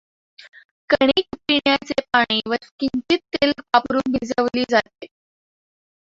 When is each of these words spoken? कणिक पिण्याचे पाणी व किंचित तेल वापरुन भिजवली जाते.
कणिक 0.89 1.35
पिण्याचे 1.47 2.01
पाणी 2.13 2.39
व 2.47 2.55
किंचित 2.79 3.19
तेल 3.35 3.51
वापरुन 3.57 4.11
भिजवली 4.11 4.63
जाते. 4.69 5.05